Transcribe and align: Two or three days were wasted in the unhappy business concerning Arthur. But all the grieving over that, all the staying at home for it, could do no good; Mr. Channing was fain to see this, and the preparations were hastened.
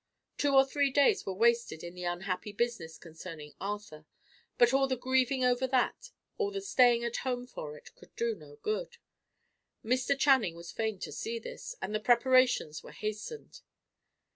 Two 0.35 0.55
or 0.55 0.65
three 0.65 0.89
days 0.89 1.27
were 1.27 1.33
wasted 1.33 1.83
in 1.83 1.93
the 1.93 2.05
unhappy 2.05 2.51
business 2.51 2.97
concerning 2.97 3.53
Arthur. 3.61 4.07
But 4.57 4.73
all 4.73 4.87
the 4.87 4.97
grieving 4.97 5.43
over 5.45 5.67
that, 5.67 6.09
all 6.39 6.49
the 6.49 6.59
staying 6.59 7.03
at 7.03 7.17
home 7.17 7.45
for 7.45 7.77
it, 7.77 7.93
could 7.93 8.15
do 8.15 8.33
no 8.33 8.55
good; 8.63 8.97
Mr. 9.85 10.17
Channing 10.17 10.55
was 10.55 10.71
fain 10.71 10.97
to 11.01 11.11
see 11.11 11.37
this, 11.37 11.75
and 11.83 11.93
the 11.93 11.99
preparations 11.99 12.81
were 12.81 12.93
hastened. 12.93 13.61